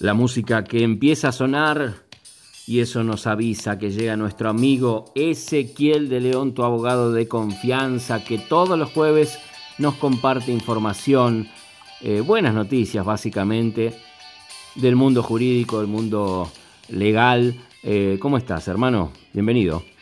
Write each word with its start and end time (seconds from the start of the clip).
La 0.00 0.12
música 0.14 0.64
que 0.64 0.82
empieza 0.82 1.28
a 1.28 1.32
sonar 1.32 1.94
y 2.66 2.80
eso 2.80 3.04
nos 3.04 3.26
avisa 3.26 3.78
que 3.78 3.90
llega 3.90 4.16
nuestro 4.16 4.48
amigo 4.48 5.12
Ezequiel 5.14 6.08
de 6.08 6.20
León, 6.20 6.54
tu 6.54 6.64
abogado 6.64 7.12
de 7.12 7.28
confianza, 7.28 8.24
que 8.24 8.38
todos 8.38 8.78
los 8.78 8.90
jueves 8.90 9.38
nos 9.78 9.94
comparte 9.94 10.50
información, 10.50 11.48
eh, 12.00 12.20
buenas 12.20 12.54
noticias 12.54 13.04
básicamente, 13.04 13.94
del 14.74 14.96
mundo 14.96 15.22
jurídico, 15.22 15.78
del 15.78 15.88
mundo 15.88 16.50
legal. 16.88 17.54
Eh, 17.82 18.18
¿Cómo 18.20 18.38
estás, 18.38 18.66
hermano? 18.68 19.12
Bienvenido. 19.32 19.93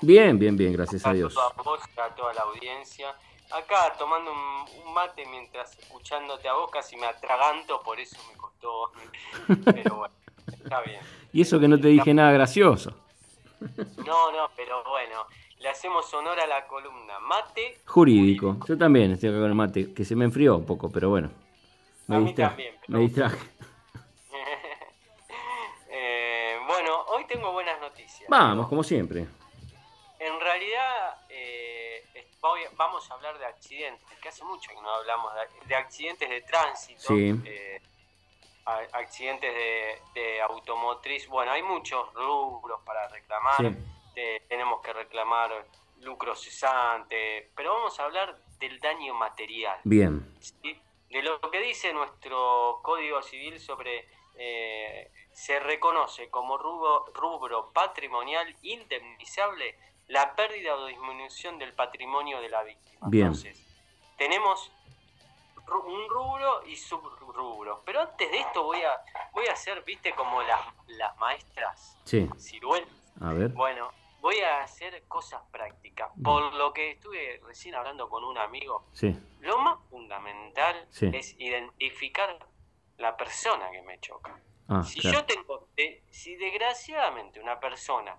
Bien? 0.00 0.38
Bien, 0.38 0.56
bien, 0.56 0.72
gracias 0.72 1.06
a 1.06 1.12
Dios. 1.12 1.36
A 1.36 1.62
toda, 1.62 2.06
a 2.06 2.14
toda 2.14 2.34
la 2.34 2.42
audiencia 2.42 3.14
acá 3.50 3.92
tomando 3.98 4.32
un, 4.32 4.94
mate 4.94 5.24
mientras 5.26 5.78
escuchándote 5.78 6.48
a 6.48 6.54
vos 6.54 6.70
casi 6.70 6.96
me 6.96 7.06
atraganto, 7.06 7.82
por 7.82 7.98
eso 7.98 8.16
me 8.30 8.36
costó. 8.36 8.92
Pero 9.64 9.96
bueno, 9.96 10.14
está 10.46 10.80
bien. 10.82 11.00
Y 11.32 11.42
eso 11.42 11.60
que 11.60 11.68
no 11.68 11.78
te 11.78 11.88
dije 11.88 12.12
nada 12.14 12.32
gracioso. 12.32 12.92
No, 14.06 14.32
no, 14.32 14.48
pero 14.56 14.82
bueno, 14.84 15.26
le 15.58 15.68
hacemos 15.68 16.12
honor 16.14 16.40
a 16.40 16.46
la 16.46 16.66
columna. 16.66 17.20
Mate. 17.20 17.78
Jurídico. 17.84 18.56
Yo 18.66 18.78
también 18.78 19.12
estoy 19.12 19.28
acá 19.28 19.38
con 19.38 19.48
el 19.48 19.54
mate, 19.54 19.92
que 19.92 20.02
se 20.02 20.16
me 20.16 20.24
enfrió 20.24 20.56
un 20.56 20.64
poco, 20.64 20.90
pero 20.90 21.10
bueno. 21.10 21.30
Me, 22.06 22.16
a 22.16 22.20
mí 22.20 22.34
también, 22.34 22.74
me 22.88 23.00
distraje. 23.00 23.38
Eh, 25.92 26.56
bueno, 26.68 27.02
hoy 27.08 27.26
tengo 27.26 27.52
buenas 27.52 27.78
noticias. 27.80 28.30
Vamos, 28.30 28.68
como 28.68 28.84
siempre. 28.84 29.26
En 30.20 30.38
realidad, 30.38 31.16
vamos 32.76 33.10
a 33.10 33.14
hablar 33.14 33.38
de 33.38 33.46
accidentes, 33.46 34.06
que 34.20 34.28
hace 34.28 34.44
mucho 34.44 34.70
que 34.70 34.80
no 34.82 34.90
hablamos 34.90 35.32
de, 35.66 35.74
accidentes 35.74 36.28
de 36.28 36.42
tránsito, 36.42 37.14
eh, 37.16 37.80
accidentes 38.92 39.50
de, 40.14 40.40
automotriz. 40.42 41.26
Bueno, 41.26 41.52
hay 41.52 41.62
muchos 41.62 42.12
rubros 42.12 42.82
para 42.84 43.08
reclamar. 43.08 43.74
tenemos 44.46 44.82
que 44.82 44.92
reclamar 44.92 45.66
lucro 46.00 46.36
cesante, 46.36 47.50
pero 47.56 47.72
vamos 47.72 47.98
a 47.98 48.04
hablar 48.04 48.36
del 48.58 48.78
daño 48.78 49.14
material. 49.14 49.80
Bien. 49.84 50.34
De 51.08 51.22
lo 51.22 51.40
que 51.50 51.60
dice 51.60 51.94
nuestro 51.94 52.80
Código 52.82 53.22
Civil 53.22 53.58
sobre 53.58 54.06
eh, 54.36 55.10
se 55.32 55.58
reconoce 55.60 56.30
como 56.30 56.56
rubro, 56.56 57.06
rubro 57.14 57.72
patrimonial 57.72 58.54
indemnizable 58.62 59.76
la 60.10 60.34
pérdida 60.34 60.74
o 60.74 60.86
disminución 60.86 61.58
del 61.58 61.72
patrimonio 61.72 62.40
de 62.40 62.48
la 62.48 62.62
víctima. 62.64 63.06
Bien. 63.08 63.26
Entonces, 63.28 63.64
tenemos 64.18 64.72
un 65.86 66.08
rubro 66.08 66.66
y 66.66 66.74
subrubro. 66.76 67.82
Pero 67.84 68.00
antes 68.00 68.30
de 68.30 68.40
esto 68.40 68.64
voy 68.64 68.82
a, 68.82 69.00
voy 69.32 69.46
a 69.46 69.52
hacer, 69.52 69.84
viste, 69.84 70.12
como 70.12 70.42
las, 70.42 70.60
las 70.88 71.16
maestras 71.18 71.96
sí. 72.04 72.28
ciruelas. 72.36 72.88
A 73.20 73.32
ver. 73.32 73.50
Bueno, 73.50 73.92
voy 74.20 74.40
a 74.40 74.62
hacer 74.62 75.04
cosas 75.06 75.42
prácticas. 75.52 76.10
Por 76.22 76.54
lo 76.54 76.72
que 76.72 76.92
estuve 76.92 77.40
recién 77.44 77.76
hablando 77.76 78.08
con 78.08 78.24
un 78.24 78.36
amigo, 78.36 78.86
sí. 78.92 79.16
lo 79.40 79.58
más 79.58 79.78
fundamental 79.90 80.88
es 81.00 81.38
identificar 81.38 82.36
la 82.98 83.16
persona 83.16 83.70
que 83.70 83.82
me 83.82 84.00
choca. 84.00 84.40
Ah, 84.68 84.82
si 84.82 85.00
yo 85.00 85.24
tengo, 85.24 85.68
si 86.10 86.34
desgraciadamente 86.34 87.40
una 87.40 87.60
persona 87.60 88.16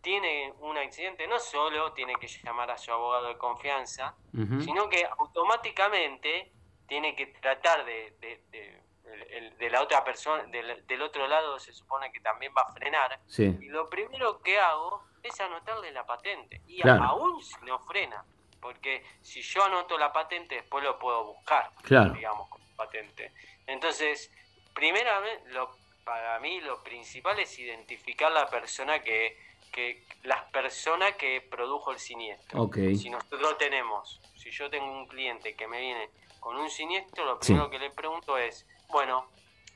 tiene 0.00 0.52
un 0.60 0.78
accidente, 0.78 1.26
no 1.26 1.38
solo 1.38 1.92
tiene 1.92 2.14
que 2.14 2.26
llamar 2.26 2.70
a 2.70 2.78
su 2.78 2.90
abogado 2.92 3.28
de 3.28 3.38
confianza, 3.38 4.14
sino 4.32 4.88
que 4.88 5.06
automáticamente 5.18 6.52
tiene 6.86 7.14
que 7.14 7.26
tratar 7.26 7.84
de, 7.84 8.14
de, 8.50 9.70
la 9.70 9.82
otra 9.82 10.02
persona, 10.04 10.44
del, 10.44 11.02
otro 11.02 11.26
lado 11.28 11.58
se 11.58 11.72
supone 11.72 12.10
que 12.12 12.20
también 12.20 12.52
va 12.56 12.62
a 12.62 12.72
frenar. 12.72 13.20
Y 13.36 13.68
lo 13.68 13.88
primero 13.88 14.40
que 14.40 14.58
hago 14.58 15.04
es 15.22 15.38
anotarle 15.40 15.92
la 15.92 16.06
patente. 16.06 16.62
Y 16.66 16.86
aún 16.88 17.42
si 17.42 17.56
no 17.64 17.78
frena, 17.80 18.24
porque 18.60 19.04
si 19.20 19.42
yo 19.42 19.64
anoto 19.64 19.98
la 19.98 20.12
patente, 20.12 20.56
después 20.56 20.82
lo 20.82 20.98
puedo 20.98 21.24
buscar, 21.24 21.70
digamos, 21.88 22.48
con 22.48 22.60
patente. 22.76 23.32
Entonces, 23.66 24.32
primeramente, 24.74 25.50
lo, 25.50 25.76
para 26.04 26.38
mí 26.40 26.60
lo 26.60 26.82
principal 26.82 27.38
es 27.38 27.58
identificar 27.58 28.32
la 28.32 28.48
persona 28.48 29.00
que 29.02 29.49
que 29.70 30.04
las 30.22 30.44
personas 30.50 31.14
que 31.16 31.40
produjo 31.40 31.92
el 31.92 31.98
siniestro. 31.98 32.70
Si 32.74 33.10
nosotros 33.10 33.58
tenemos, 33.58 34.20
si 34.36 34.50
yo 34.50 34.68
tengo 34.68 34.90
un 34.90 35.06
cliente 35.06 35.54
que 35.54 35.66
me 35.66 35.80
viene 35.80 36.10
con 36.40 36.56
un 36.56 36.70
siniestro, 36.70 37.24
lo 37.24 37.38
primero 37.38 37.70
que 37.70 37.78
le 37.78 37.90
pregunto 37.90 38.36
es, 38.38 38.66
bueno, 38.88 39.26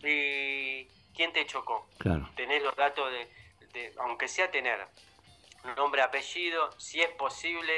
¿y 0.03 0.87
quién 1.15 1.33
te 1.33 1.47
chocó? 1.47 1.87
Claro. 1.99 2.29
Tenés 2.37 2.63
los 2.63 2.75
datos 2.77 3.11
de, 3.13 3.93
aunque 3.99 4.29
sea 4.29 4.51
tener 4.51 4.87
nombre, 5.77 6.03
apellido, 6.03 6.71
si 6.79 7.01
es 7.01 7.11
posible, 7.11 7.73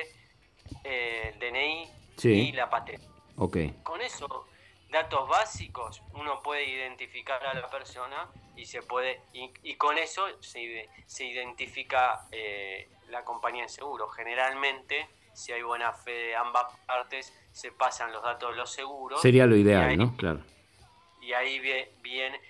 eh, 0.85 1.33
el 1.33 1.39
DNI 1.39 1.91
y 2.23 2.53
la 2.53 2.69
patente. 2.69 3.07
Okay. 3.37 3.75
Con 3.83 4.01
eso 4.01 4.47
datos 4.91 5.29
básicos 5.29 6.03
uno 6.15 6.43
puede 6.43 6.65
identificar 6.65 7.45
a 7.45 7.55
la 7.55 7.69
persona 7.69 8.29
y 8.57 8.67
se 8.67 8.83
puede 8.83 9.21
y, 9.33 9.75
con 9.77 9.99
eso 9.99 10.27
se, 10.41 10.89
se 11.07 11.25
identifica 11.25 12.27
eh, 12.33 12.89
la 13.09 13.25
compañía 13.25 13.65
de 13.65 13.69
seguro. 13.69 14.09
Generalmente 14.09 15.09
si 15.37 15.53
hay 15.53 15.63
buena 15.63 15.93
fe 15.93 16.13
de 16.13 16.37
ambas 16.37 16.75
partes 16.87 17.33
se 17.53 17.71
pasan 17.71 18.11
los 18.11 18.23
datos 18.23 18.51
de 18.51 18.57
los 18.57 18.73
seguros. 18.73 19.21
Sería 19.21 19.47
lo 19.47 19.55
ideal 19.57 19.97
no 19.97 20.17
claro. 20.17 20.41
y 21.21 21.33
ahí 21.35 21.61
viene 22.03 22.41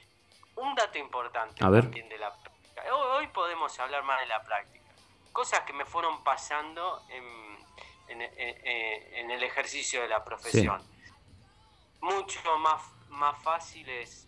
un 0.55 0.75
dato 0.75 0.99
importante 0.99 1.65
a 1.65 1.69
ver. 1.69 1.91
De 1.91 2.19
la 2.19 2.31
práctica. 2.31 2.95
Hoy, 2.95 3.27
podemos 3.29 3.79
hablar 3.79 4.05
más 4.05 4.21
de 4.21 4.27
la 4.27 4.43
práctica. 4.43 4.85
Cosas 5.33 5.61
que 5.63 5.73
me 5.73 5.85
fueron 5.85 6.23
pasando 6.25 7.03
en, 7.11 7.59
en, 8.09 9.31
el 9.31 9.43
ejercicio 9.43 10.01
de 10.03 10.09
la 10.09 10.25
profesión. 10.25 10.83
Mucho 12.01 12.59
más, 12.59 12.83
más 13.09 13.39
fácil 13.43 13.89
es 13.89 14.26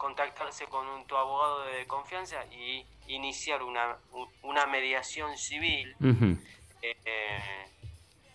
contactarse 0.00 0.64
con 0.66 0.86
un, 0.88 1.04
tu 1.04 1.14
abogado 1.14 1.64
de 1.64 1.86
confianza 1.86 2.42
y 2.46 2.86
iniciar 3.06 3.62
una, 3.62 3.98
una 4.42 4.66
mediación 4.66 5.36
civil 5.36 5.94
eh, 6.80 6.96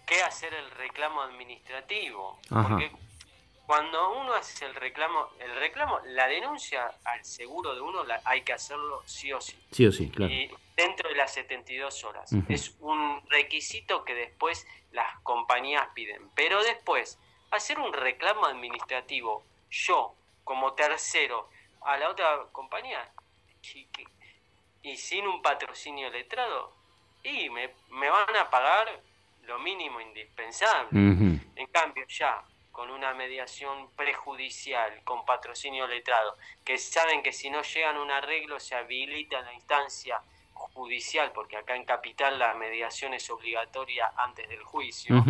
que 0.05 0.21
hacer 0.21 0.53
el 0.53 0.69
reclamo 0.69 1.23
administrativo. 1.23 2.39
Porque 2.47 2.91
cuando 3.65 4.19
uno 4.21 4.35
hace 4.35 4.63
el 4.65 4.75
reclamo, 4.75 5.29
el 5.39 5.55
reclamo, 5.55 5.99
la 6.05 6.27
denuncia 6.27 6.93
al 7.03 7.25
seguro 7.25 7.73
de 7.73 7.81
uno 7.81 8.03
la, 8.03 8.21
hay 8.25 8.41
que 8.41 8.53
hacerlo 8.53 9.01
sí 9.07 9.33
o 9.33 9.41
sí. 9.41 9.57
Sí 9.71 9.87
o 9.87 9.91
sí, 9.91 10.11
claro. 10.11 10.31
Y 10.31 10.51
dentro 10.77 11.09
de 11.09 11.15
las 11.15 11.33
72 11.33 12.03
horas. 12.03 12.31
Es 12.47 12.75
un 12.79 13.21
requisito 13.27 14.05
que 14.05 14.13
después 14.13 14.67
las 14.91 15.19
compañías 15.21 15.87
piden. 15.95 16.29
Pero 16.35 16.61
después, 16.63 17.17
hacer 17.49 17.79
un 17.79 17.91
reclamo 17.91 18.45
administrativo 18.45 19.43
yo 19.71 20.13
como 20.43 20.73
tercero 20.73 21.49
a 21.85 21.97
la 21.97 22.09
otra 22.09 22.47
compañía 22.51 23.11
y, 24.81 24.97
sin 24.97 25.27
un 25.27 25.41
patrocinio 25.41 26.09
letrado 26.09 26.73
y 27.23 27.49
me, 27.49 27.69
van 27.89 28.35
a 28.35 28.49
pagar 28.49 29.01
lo 29.43 29.59
mínimo 29.59 29.99
indispensable. 30.01 30.89
En 31.55 31.67
cambio 31.71 32.05
ya 32.07 32.43
con 32.75 32.91
una 32.91 33.13
mediación 33.13 33.89
prejudicial 33.95 35.01
con 35.05 35.25
patrocinio 35.25 35.87
letrado, 35.87 36.35
que 36.65 36.77
saben 36.77 37.23
que 37.23 37.31
si 37.31 37.49
no 37.49 37.61
llegan 37.61 37.95
a 37.95 38.01
un 38.01 38.11
arreglo 38.11 38.59
se 38.59 38.75
habilita 38.75 39.41
la 39.41 39.53
instancia 39.53 40.21
judicial, 40.53 41.31
porque 41.33 41.55
acá 41.55 41.75
en 41.77 41.85
Capital 41.85 42.37
la 42.37 42.53
mediación 42.53 43.13
es 43.13 43.29
obligatoria 43.29 44.11
antes 44.17 44.49
del 44.49 44.61
juicio, 44.61 45.23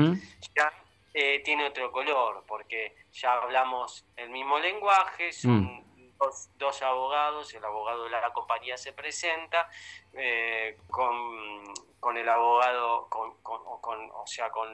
ya 0.55 0.73
eh, 1.13 1.41
tiene 1.45 1.67
otro 1.67 1.91
color, 1.91 2.43
porque 2.47 2.95
ya 3.13 3.33
hablamos 3.33 4.05
el 4.17 4.31
mismo 4.31 4.57
lenguaje, 4.57 5.31
son 5.31 5.84
dos, 6.57 6.81
abogados, 6.81 7.53
el 7.53 7.63
abogado 7.63 8.05
de 8.05 8.09
la 8.09 8.31
compañía 8.33 8.77
se 8.77 8.93
presenta 8.93 9.69
eh, 10.13 10.77
con, 10.89 12.17
el 12.17 12.29
abogado, 12.29 13.07
con, 13.09 13.33
o 13.43 14.27
sea, 14.27 14.49
con 14.49 14.69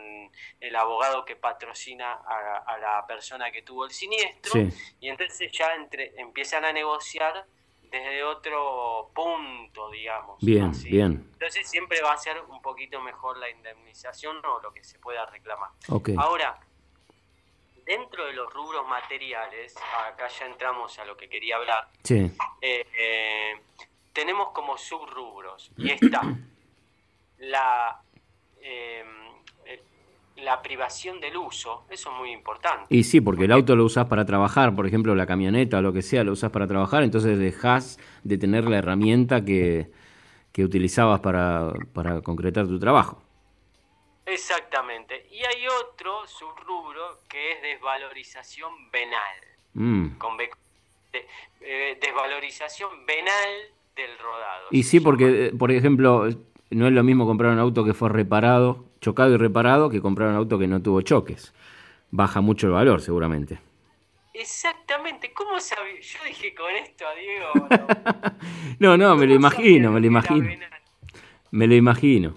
el 0.59 0.75
abogado 0.75 1.25
que 1.25 1.35
patrocina 1.35 2.13
a, 2.13 2.77
la 2.77 3.05
persona 3.07 3.51
que 3.51 3.61
tuvo 3.61 3.85
el 3.85 3.91
siniestro, 3.91 4.61
y 4.99 5.09
entonces 5.09 5.51
ya 5.51 5.73
entre, 5.75 6.19
empiezan 6.19 6.65
a 6.65 6.73
negociar 6.73 7.45
desde 7.91 8.23
otro 8.23 9.11
punto, 9.13 9.91
digamos. 9.91 10.39
Bien, 10.43 10.71
bien. 10.83 11.29
Entonces 11.33 11.69
siempre 11.69 12.01
va 12.01 12.13
a 12.13 12.17
ser 12.17 12.41
un 12.47 12.61
poquito 12.61 13.01
mejor 13.01 13.37
la 13.37 13.49
indemnización 13.49 14.37
o 14.45 14.61
lo 14.61 14.73
que 14.73 14.83
se 14.83 14.97
pueda 14.97 15.25
reclamar. 15.25 15.71
Okay. 15.89 16.15
Ahora, 16.17 16.57
dentro 17.85 18.25
de 18.25 18.33
los 18.33 18.51
rubros 18.53 18.87
materiales, 18.87 19.75
acá 20.07 20.27
ya 20.27 20.45
entramos 20.45 20.97
a 20.99 21.05
lo 21.05 21.15
que 21.17 21.27
quería 21.29 21.57
hablar, 21.57 21.89
sí. 22.03 22.31
Eh, 22.61 22.85
eh, 22.97 23.53
tenemos 24.13 24.49
como 24.51 24.77
subrubros 24.77 25.71
y 25.77 25.91
está 25.91 26.21
la, 27.39 28.01
eh, 28.61 29.03
la 30.37 30.61
privación 30.61 31.19
del 31.19 31.37
uso, 31.37 31.85
eso 31.89 32.11
es 32.11 32.17
muy 32.17 32.31
importante. 32.31 32.85
Y 32.89 33.03
sí, 33.03 33.21
porque 33.21 33.45
el 33.45 33.51
auto 33.51 33.75
lo 33.75 33.85
usas 33.85 34.07
para 34.07 34.25
trabajar, 34.25 34.75
por 34.75 34.87
ejemplo, 34.87 35.15
la 35.15 35.25
camioneta 35.25 35.77
o 35.77 35.81
lo 35.81 35.93
que 35.93 36.01
sea, 36.01 36.23
lo 36.23 36.33
usas 36.33 36.51
para 36.51 36.67
trabajar, 36.67 37.03
entonces 37.03 37.37
dejas 37.37 37.99
de 38.23 38.37
tener 38.37 38.65
la 38.65 38.77
herramienta 38.77 39.43
que, 39.45 39.91
que 40.51 40.63
utilizabas 40.63 41.19
para, 41.21 41.71
para 41.93 42.21
concretar 42.21 42.67
tu 42.67 42.79
trabajo. 42.79 43.21
Exactamente. 44.25 44.90
Hay 45.51 45.67
otro 45.67 46.25
subrubro 46.27 47.19
que 47.27 47.53
es 47.53 47.61
desvalorización 47.61 48.71
venal. 48.91 49.35
Mm. 49.73 50.17
Con 50.17 50.37
eh, 50.39 51.97
desvalorización 52.01 53.05
venal 53.05 53.49
del 53.95 54.17
rodado. 54.17 54.67
Y 54.71 54.83
sí, 54.83 54.99
porque, 54.99 55.47
eh, 55.47 55.51
por 55.57 55.71
ejemplo, 55.71 56.27
no 56.69 56.87
es 56.87 56.93
lo 56.93 57.03
mismo 57.03 57.25
comprar 57.25 57.51
un 57.51 57.59
auto 57.59 57.83
que 57.83 57.93
fue 57.93 58.09
reparado, 58.09 58.85
chocado 59.01 59.33
y 59.33 59.37
reparado, 59.37 59.89
que 59.89 60.01
comprar 60.01 60.29
un 60.29 60.35
auto 60.35 60.57
que 60.57 60.67
no 60.67 60.81
tuvo 60.81 61.01
choques. 61.01 61.53
Baja 62.11 62.41
mucho 62.41 62.67
el 62.67 62.73
valor, 62.73 63.01
seguramente. 63.01 63.59
Exactamente, 64.33 65.33
¿cómo 65.33 65.59
sabía? 65.59 65.99
Yo 65.99 66.19
dije 66.25 66.55
con 66.55 66.73
esto 66.75 67.05
a 67.05 67.13
Diego. 67.15 67.51
no, 68.79 68.97
no, 68.97 69.15
me 69.15 69.27
lo 69.27 69.35
imagino, 69.35 69.91
me 69.91 69.99
lo 69.99 70.07
imagino. 70.07 70.49
Me 71.51 71.67
lo 71.67 71.75
imagino. 71.75 72.35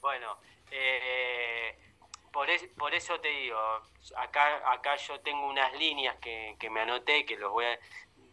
Bueno, 0.00 0.36
eh, 0.72 1.76
por, 2.32 2.46
por, 2.46 2.84
eso 2.96 3.18
te 3.20 3.28
digo, 3.28 3.58
acá, 4.16 4.72
acá 4.72 4.96
yo 4.96 5.20
tengo 5.20 5.46
unas 5.48 5.72
líneas 5.78 6.16
que, 6.16 6.56
que 6.58 6.70
me 6.70 6.80
anoté, 6.80 7.24
que 7.24 7.36
los 7.36 7.52
voy 7.52 7.66
a... 7.66 7.78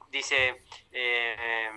Dice, 0.10 0.62
eh, 0.92 1.75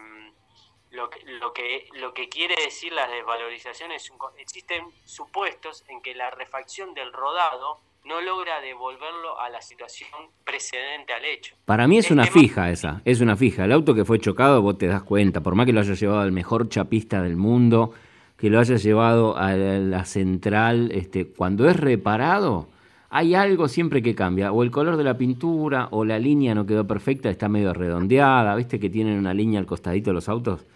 lo 0.91 1.11
que, 1.11 1.21
lo 1.25 1.53
que, 1.53 1.89
lo 1.95 2.15
que 2.15 2.29
quiere 2.29 2.55
decir 2.65 2.93
las 2.93 3.11
desvalorizaciones, 3.11 4.11
existen 4.39 4.85
supuestos 5.05 5.85
en 5.89 6.01
que 6.01 6.15
la 6.15 6.31
refacción 6.31 6.95
del 6.95 7.13
rodado 7.13 7.81
no 8.05 8.21
logra 8.21 8.61
devolverlo 8.61 9.39
a 9.41 9.51
la 9.51 9.61
situación 9.61 10.31
precedente 10.45 11.13
al 11.13 11.25
hecho. 11.25 11.57
Para 11.65 11.89
mí 11.89 11.99
es 11.99 12.11
una 12.11 12.25
fija 12.25 12.71
esa, 12.71 13.03
es 13.05 13.21
una 13.21 13.37
fija. 13.37 13.65
El 13.65 13.73
auto 13.73 13.95
que 13.95 14.05
fue 14.05 14.21
chocado, 14.21 14.63
vos 14.63 14.79
te 14.79 14.87
das 14.87 15.03
cuenta, 15.03 15.41
por 15.41 15.57
más 15.57 15.67
que 15.67 15.73
lo 15.73 15.81
hayas 15.81 15.99
llevado 15.99 16.21
al 16.21 16.31
mejor 16.31 16.69
chapista 16.69 17.21
del 17.21 17.37
mundo, 17.37 17.95
que 18.37 18.49
lo 18.49 18.61
hayas 18.61 18.83
llevado 18.83 19.37
a 19.37 19.53
la 19.55 20.05
central, 20.05 20.93
este, 20.93 21.27
cuando 21.27 21.69
es 21.69 21.77
reparado, 21.77 22.69
hay 23.17 23.35
algo 23.35 23.67
siempre 23.67 24.03
que 24.03 24.15
cambia, 24.15 24.53
o 24.53 24.63
el 24.63 24.71
color 24.71 24.99
de 24.99 25.05
la 25.05 25.17
pintura, 25.17 25.89
o 25.91 26.05
la 26.05 26.19
línea 26.19 26.55
no 26.55 26.67
quedó 26.67 26.87
perfecta, 26.87 27.31
está 27.31 27.49
medio 27.49 27.73
redondeada, 27.73 28.55
viste 28.55 28.79
que 28.79 28.91
tienen 28.91 29.19
una 29.19 29.33
línea 29.33 29.59
al 29.59 29.65
costadito 29.65 30.13
los 30.13 30.29
autos. 30.29 30.67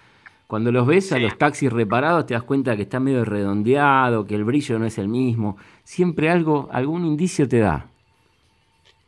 Cuando 0.47 0.73
los 0.73 0.87
ves 0.87 1.13
a 1.13 1.19
los 1.19 1.37
taxis 1.37 1.71
reparados 1.71 2.25
te 2.25 2.33
das 2.33 2.43
cuenta 2.43 2.77
que 2.77 2.83
está 2.83 2.99
medio 2.99 3.27
redondeado, 3.27 4.27
que 4.27 4.37
el 4.37 4.45
brillo 4.45 4.79
no 4.79 4.87
es 4.87 4.97
el 4.97 5.07
mismo. 5.07 5.59
Siempre 5.85 6.31
algo, 6.31 6.71
algún 6.73 7.05
indicio 7.05 7.47
te 7.47 7.59
da. 7.59 7.89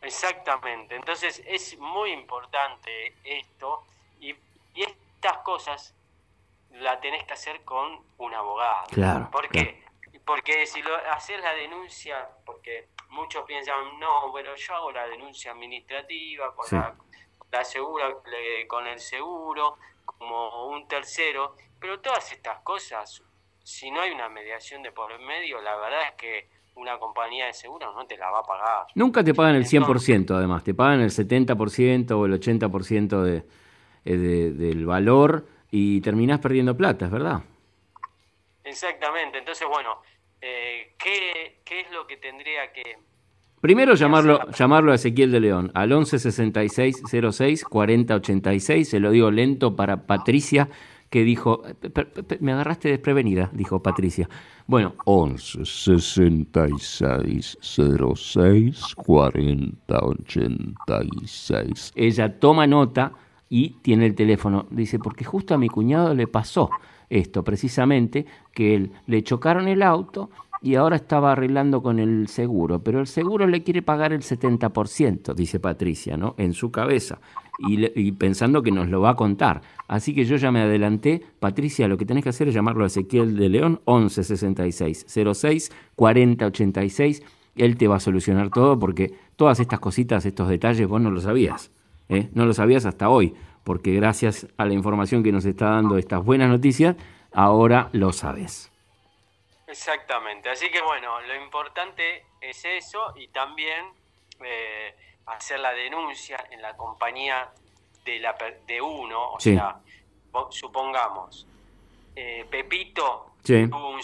Exactamente. 0.03 0.95
Entonces 0.95 1.43
es 1.47 1.79
muy 1.79 2.13
importante 2.13 3.15
esto 3.25 3.83
y, 4.21 4.35
estas 4.77 5.39
cosas 5.39 5.95
la 6.83 7.01
tenés 7.01 7.25
que 7.25 7.33
hacer 7.33 7.63
con 7.65 7.99
un 8.19 8.35
abogado. 8.35 8.89
Claro. 8.91 9.31
¿Por 9.33 9.49
qué? 9.49 9.83
Porque 10.27 10.67
si 10.67 10.83
lo 10.83 10.95
haces 11.13 11.41
la 11.41 11.55
denuncia, 11.55 12.29
porque 12.45 12.89
muchos 13.13 13.45
piensan, 13.47 13.99
no, 13.99 14.31
bueno, 14.31 14.55
yo 14.57 14.75
hago 14.75 14.93
la 14.93 15.07
denuncia 15.07 15.53
administrativa 15.53 16.55
con 16.55 16.67
la, 16.79 16.95
la 17.51 17.65
segura, 17.65 18.07
con 18.67 18.87
el 18.87 18.99
seguro, 18.99 19.79
como 20.05 20.69
un 20.69 20.89
tercero, 20.89 21.57
pero 21.79 22.01
todas 22.01 22.33
estas 22.33 22.61
cosas, 22.61 23.23
si 23.63 23.91
no 23.91 24.01
hay 24.01 24.11
una 24.11 24.29
mediación 24.29 24.83
de 24.83 24.93
por 24.93 25.19
medio, 25.21 25.61
la 25.61 25.77
verdad 25.77 26.01
es 26.09 26.15
que 26.17 26.49
una 26.75 26.99
compañía 26.99 27.47
de 27.47 27.53
seguros 27.53 27.95
no 27.95 28.07
te 28.07 28.17
la 28.17 28.31
va 28.31 28.41
a 28.41 28.43
pagar. 28.43 28.87
Nunca 28.95 29.23
te 29.23 29.35
pagan 29.35 29.57
el 29.57 29.67
100% 29.67 30.35
además, 30.35 30.65
te 30.65 30.75
pagan 30.75 31.01
el 31.01 31.11
70% 31.11 32.13
o 32.13 32.27
el 32.27 32.33
80% 32.33 33.23
de, 33.23 33.45
eh, 34.05 34.17
de, 34.17 34.53
del 34.53 34.87
valor 34.87 35.47
y 35.71 36.01
terminás 36.01 36.41
perdiendo 36.41 36.77
plata, 36.77 37.07
es 37.07 37.11
verdad. 37.11 37.43
Exactamente, 38.65 39.39
entonces 39.39 39.69
bueno, 39.69 40.01
eh, 40.43 40.95
¿qué, 40.99 41.61
¿qué 41.65 41.81
es 41.81 41.91
lo 41.93 42.07
que 42.07 42.17
tendría 42.17 42.73
que 42.73 42.99
Primero 43.63 43.95
llamarlo, 43.95 44.41
llamarlo 44.51 44.91
a 44.91 44.97
Ezequiel 44.97 45.31
de 45.31 45.39
León 45.39 45.71
al 45.75 45.93
11 45.93 46.19
66 46.19 47.05
06 47.31 47.65
40 47.65 48.17
86. 48.17 48.89
Se 48.89 48.99
lo 48.99 49.13
digo 49.13 49.31
lento 49.31 49.77
para 49.77 50.05
Patricia, 50.05 50.69
que 51.09 51.23
dijo, 51.23 51.63
me 52.41 52.51
agarraste 52.51 52.89
desprevenida, 52.89 53.51
dijo 53.53 53.81
Patricia. 53.81 54.29
Bueno, 54.67 54.97
11 55.05 55.65
66 55.65 57.59
06 57.63 58.95
40 58.97 59.97
86. 59.97 61.93
Ella 61.95 62.41
toma 62.41 62.67
nota 62.67 63.13
y 63.49 63.77
tiene 63.83 64.07
el 64.07 64.17
teléfono. 64.17 64.67
Dice, 64.71 64.99
porque 64.99 65.25
justo 65.25 65.55
a 65.55 65.59
mi 65.59 65.69
cuñado 65.69 66.15
le 66.15 66.27
pasó 66.27 66.69
esto, 67.13 67.45
precisamente, 67.45 68.27
que 68.53 68.75
él, 68.75 68.93
le 69.07 69.23
chocaron 69.23 69.69
el 69.69 69.83
auto 69.83 70.31
y 70.63 70.77
ahora 70.77 70.97
estaba 70.97 71.33
arreglando 71.33 71.83
con 71.83 71.99
el 71.99 72.29
seguro, 72.29 72.83
pero 72.83 73.01
el 73.01 73.07
seguro 73.07 73.47
le 73.47 73.63
quiere 73.63 73.83
pagar 73.83 74.13
el 74.13 74.23
70%, 74.23 75.35
dice 75.35 75.59
Patricia, 75.61 76.17
¿no? 76.17 76.35
En 76.39 76.55
su 76.55 76.71
cabeza, 76.71 77.19
y, 77.59 78.13
pensando 78.13 78.63
que 78.63 78.71
nos 78.71 78.89
lo 78.89 79.01
va 79.01 79.11
a 79.11 79.17
contar. 79.17 79.61
Así 79.89 80.15
que 80.15 80.25
yo 80.25 80.37
ya 80.37 80.51
me 80.51 80.61
adelanté. 80.61 81.23
Patricia, 81.39 81.89
lo 81.89 81.99
que 81.99 82.07
tenés 82.07 82.23
que 82.23 82.31
hacer 82.31 82.49
es 82.49 82.55
llamarlo 82.55 82.85
a 82.85 82.87
Ezequiel 82.87 83.37
de 83.37 83.49
León, 83.49 83.81
11 83.85 84.25
66 84.25 85.07
06 85.35 85.73
40 85.97 86.47
86. 86.47 87.23
Él 87.57 87.77
te 87.77 87.89
va 87.89 87.97
a 87.97 88.01
solucionar 88.01 88.49
todo 88.51 88.79
porque 88.79 89.13
todas 89.37 89.61
estas 89.61 89.81
cositas, 89.81 90.25
estos 90.25 90.49
detalles, 90.49 90.89
vos 90.89 91.01
no 91.01 91.11
lo 91.11 91.21
sabías. 91.21 91.71
¿eh? 92.09 92.31
No 92.35 92.47
lo 92.47 92.55
sabías 92.55 92.87
hasta 92.87 93.09
hoy, 93.09 93.35
porque 93.65 93.93
gracias 93.93 94.47
a 94.57 94.65
la 94.65 94.75
información 94.75 95.23
que 95.23 95.33
nos 95.33 95.45
está 95.45 95.71
dando 95.71 95.99
estas 95.99 96.25
buenas 96.25 96.49
noticias, 96.49 96.97
ahora 97.33 97.89
lo 97.93 98.13
sabes. 98.13 98.71
Exactamente, 99.67 100.51
así 100.51 100.71
que 100.71 100.83
bueno, 100.83 101.21
lo 101.23 101.35
importante 101.43 102.25
es 102.41 102.65
eso 102.65 103.15
y 103.17 103.29
también 103.29 103.87
eh, 104.45 104.95
hacer 105.27 105.61
la 105.61 105.73
denuncia 105.73 106.45
en 106.51 106.61
la 106.61 106.77
compañía 106.77 107.51
de, 108.05 108.19
la, 108.21 108.37
de 108.67 108.81
uno, 108.81 109.33
o 109.33 109.41
sea, 109.41 109.79
supongamos, 110.51 111.47
eh, 112.15 112.47
Pepito 112.51 113.33
tuvo 113.43 113.91
un 113.91 114.03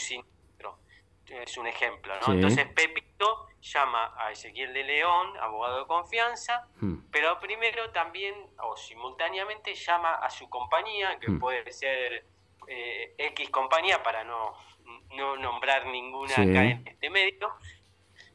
es 1.29 1.57
un 1.59 1.67
ejemplo, 1.67 2.15
¿no? 2.27 2.35
Entonces 2.35 2.67
Pepito 2.67 3.49
llama 3.61 4.15
a 4.17 4.33
Ezequiel 4.33 4.73
de 4.73 4.85
León, 4.85 5.37
abogado 5.41 5.81
de 5.81 5.87
confianza, 5.87 6.69
hmm. 6.81 7.11
pero 7.11 7.39
primero 7.39 7.91
también 7.91 8.35
o 8.63 8.77
simultáneamente 8.77 9.75
llama 9.75 10.15
a 10.15 10.31
su 10.31 10.49
compañía, 10.49 11.19
que 11.19 11.31
hmm. 11.31 11.39
puede 11.39 11.73
ser 11.73 12.25
eh, 12.67 13.15
X 13.19 13.51
compañía 13.51 14.03
para 14.03 14.25
no 14.25 14.57
no 15.15 15.37
nombrar 15.37 15.87
ninguna 15.87 16.33
acá 16.33 16.65
en 16.65 16.87
este 16.87 17.11
medio, 17.11 17.53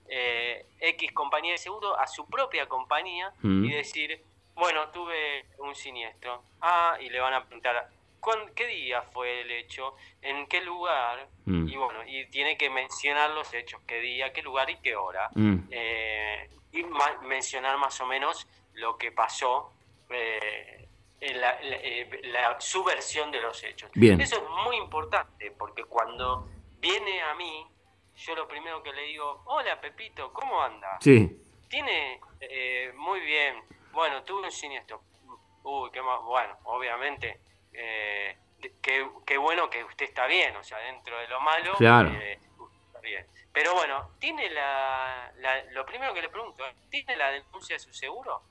eh, 0.07 0.65
X 0.79 1.11
compañía 1.13 1.53
de 1.53 1.57
seguro 1.57 1.97
a 1.99 2.07
su 2.07 2.27
propia 2.27 2.67
compañía 2.67 3.33
y 3.41 3.69
decir, 3.71 4.23
bueno, 4.55 4.89
tuve 4.89 5.45
un 5.59 5.75
siniestro. 5.75 6.43
Ah, 6.61 6.97
y 6.99 7.09
le 7.09 7.19
van 7.19 7.33
a 7.33 7.45
preguntar, 7.45 7.89
¿qué 8.55 8.67
día 8.67 9.01
fue 9.01 9.41
el 9.41 9.51
hecho? 9.51 9.95
¿En 10.21 10.47
qué 10.47 10.61
lugar? 10.61 11.27
Mm. 11.45 11.67
Y 11.67 11.75
bueno, 11.75 11.99
y 12.05 12.25
tiene 12.27 12.57
que 12.57 12.69
mencionar 12.69 13.31
los 13.31 13.53
hechos, 13.53 13.81
qué 13.87 13.99
día, 13.99 14.31
qué 14.33 14.41
lugar 14.41 14.69
y 14.69 14.77
qué 14.77 14.95
hora. 14.95 15.29
Mm. 15.35 15.67
Eh, 15.71 16.49
y 16.71 16.83
mencionar 17.25 17.77
más 17.77 17.99
o 18.01 18.05
menos 18.05 18.47
lo 18.73 18.97
que 18.97 19.11
pasó. 19.11 19.71
Eh, 20.09 20.83
la, 21.31 21.57
la, 21.61 22.59
su 22.59 22.83
versión 22.83 23.31
de 23.31 23.41
los 23.41 23.63
hechos. 23.63 23.89
Eso 23.95 24.35
es 24.35 24.43
muy 24.65 24.75
importante 24.75 25.51
porque 25.51 25.85
cuando 25.85 26.49
viene 26.79 27.21
a 27.21 27.33
mí, 27.35 27.65
yo 28.17 28.35
lo 28.35 28.47
primero 28.47 28.83
que 28.83 28.91
le 28.91 29.03
digo, 29.03 29.41
hola 29.45 29.79
Pepito, 29.79 30.33
¿cómo 30.33 30.61
anda? 30.61 30.97
Sí. 30.99 31.39
Tiene, 31.69 32.19
eh, 32.41 32.91
muy 32.95 33.21
bien, 33.21 33.55
bueno, 33.93 34.23
tuve 34.23 34.43
un 34.43 34.51
siniestro. 34.51 35.01
Uy, 35.63 35.89
qué 35.91 36.01
más, 36.01 36.21
bueno, 36.23 36.57
obviamente, 36.65 37.39
eh, 37.73 38.37
qué, 38.81 39.37
bueno 39.37 39.69
que 39.69 39.83
usted 39.83 40.05
está 40.05 40.27
bien, 40.27 40.55
o 40.55 40.63
sea, 40.63 40.77
dentro 40.79 41.17
de 41.17 41.27
lo 41.27 41.39
malo, 41.41 41.73
claro. 41.77 42.09
Eh, 42.09 42.39
está 42.87 42.99
bien. 43.01 43.25
Pero 43.51 43.73
bueno, 43.75 44.11
¿tiene 44.19 44.49
la, 44.49 45.31
lo 45.71 45.85
primero 45.85 46.13
que 46.13 46.21
le 46.21 46.29
pregunto, 46.29 46.63
¿tiene 46.89 47.15
la 47.15 47.31
denuncia 47.31 47.75
de 47.75 47.79
su 47.79 47.93
seguro? 47.93 48.41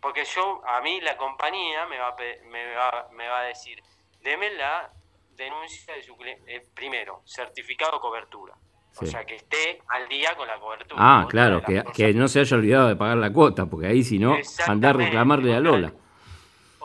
Porque 0.00 0.24
yo, 0.24 0.62
a 0.66 0.80
mí 0.80 1.00
la 1.00 1.16
compañía 1.16 1.86
me 1.86 1.98
va, 1.98 2.14
me 2.48 2.74
va, 2.74 3.08
me 3.12 3.28
va 3.28 3.40
a 3.40 3.44
decir, 3.44 3.82
deme 4.20 4.50
la 4.54 4.90
denuncia 5.36 5.94
de 5.94 6.02
su 6.02 6.16
cliente, 6.16 6.56
eh, 6.56 6.62
primero, 6.74 7.22
certificado 7.24 7.92
de 7.92 7.98
cobertura. 8.00 8.54
O 8.98 9.04
sea, 9.04 9.24
que 9.26 9.34
esté 9.34 9.82
al 9.88 10.08
día 10.08 10.34
con 10.36 10.48
la 10.48 10.58
cobertura. 10.58 10.98
Ah, 11.02 11.26
claro, 11.28 11.62
que, 11.62 11.84
que, 11.94 12.14
no 12.14 12.28
se 12.28 12.40
haya 12.40 12.56
olvidado 12.56 12.88
de 12.88 12.96
pagar 12.96 13.18
la 13.18 13.30
cuota, 13.30 13.66
porque 13.66 13.88
ahí 13.88 14.02
si 14.02 14.18
no, 14.18 14.38
andar 14.66 14.94
a 14.94 14.98
reclamarle 14.98 15.54
a 15.54 15.60
Lola. 15.60 15.92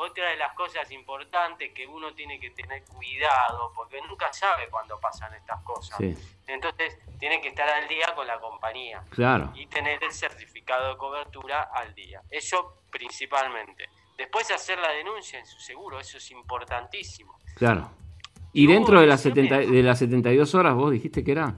Otra 0.02 0.30
de 0.30 0.38
las 0.38 0.54
cosas 0.54 0.92
importantes 0.92 1.72
que 1.74 1.86
uno 1.86 2.14
tiene 2.14 2.40
que 2.40 2.50
tener 2.52 2.84
cuidado, 2.86 3.72
porque 3.76 4.02
nunca 4.02 4.34
sabe 4.34 4.68
cuándo 4.70 5.00
pasan 5.00 5.34
estas 5.36 5.62
cosas. 5.64 6.00
Entonces, 6.48 7.00
tiene 7.20 7.40
que 7.40 7.50
estar 7.50 7.70
al 7.70 7.88
día 7.88 8.14
con 8.16 8.26
la 8.26 8.40
compañía. 8.40 9.04
Claro. 9.12 9.52
Y 9.56 9.68
tener 9.68 10.04
el 10.04 10.12
certificado 10.12 10.90
de 10.90 10.98
cobertura 10.98 11.70
al 11.74 11.94
día. 11.94 12.22
Eso 12.30 12.84
principalmente. 12.90 13.90
Después 14.18 14.50
hacer 14.52 14.80
la 14.80 14.92
denuncia 14.92 15.40
en 15.40 15.46
su 15.46 15.60
seguro, 15.60 16.00
eso 16.00 16.18
es 16.18 16.32
importantísimo. 16.32 17.40
Claro. 17.56 17.92
¿Y 18.54 18.68
dentro 18.68 19.00
de 19.00 19.08
las, 19.08 19.22
70, 19.22 19.60
de 19.60 19.84
las 19.84 20.00
72 20.00 20.56
horas 20.56 20.76
vos 20.76 20.92
dijiste 20.92 21.24
que 21.24 21.32
era? 21.32 21.56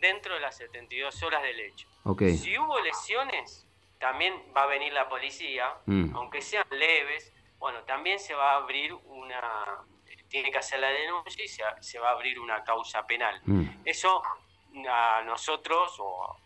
Dentro 0.00 0.34
de 0.34 0.40
las 0.40 0.56
72 0.56 1.22
horas 1.22 1.42
del 1.42 1.60
hecho. 1.60 1.86
Okay. 2.04 2.36
Si 2.36 2.58
hubo 2.58 2.80
lesiones, 2.80 3.66
también 4.02 4.34
va 4.54 4.64
a 4.64 4.66
venir 4.66 4.92
la 4.92 5.08
policía, 5.08 5.76
mm. 5.86 6.16
aunque 6.16 6.42
sean 6.42 6.66
leves, 6.70 7.32
bueno, 7.56 7.84
también 7.84 8.18
se 8.18 8.34
va 8.34 8.54
a 8.54 8.56
abrir 8.56 8.92
una, 8.92 9.78
tiene 10.28 10.50
que 10.50 10.58
hacer 10.58 10.80
la 10.80 10.88
denuncia 10.88 11.44
y 11.44 11.46
se, 11.46 11.98
va 12.00 12.08
a 12.08 12.12
abrir 12.12 12.40
una 12.40 12.64
causa 12.64 13.06
penal. 13.06 13.40
Mm. 13.44 13.64
Eso 13.84 14.20
a 14.90 15.22
nosotros 15.24 15.94
o 16.00 16.36